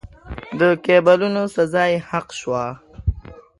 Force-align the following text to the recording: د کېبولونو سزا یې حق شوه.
د 0.59 0.61
کېبولونو 0.85 1.41
سزا 1.55 1.83
یې 1.91 1.97
حق 2.09 2.27
شوه. 2.39 2.65